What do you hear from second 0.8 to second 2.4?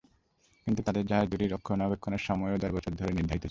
তাদের জাহাজ দুটির রক্ষণাবেক্ষণের